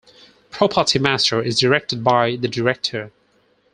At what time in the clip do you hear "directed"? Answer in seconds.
1.59-2.03